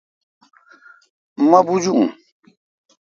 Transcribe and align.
مہ 1.49 1.59
بوجون۔ 1.67 2.05